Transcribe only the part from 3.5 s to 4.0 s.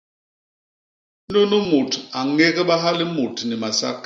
masak.